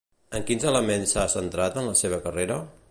En 0.37 0.45
quins 0.47 0.65
elements 0.71 1.13
s'ha 1.17 1.27
centrat 1.37 1.81
en 1.83 1.91
la 1.91 1.97
seva 2.05 2.23
carrera? 2.27 2.61